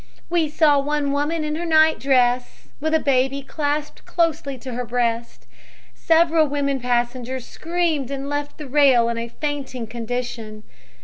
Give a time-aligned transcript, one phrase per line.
[0.31, 4.83] "We saw one woman in her night dress, with a baby clasped closely to her
[4.83, 5.45] breast.
[5.93, 10.63] Several women passengers screamed and left the rail in a fainting condition.